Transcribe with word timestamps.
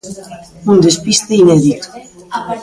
Un 0.71 0.77
despiste 0.87 1.33
inédito. 1.43 1.87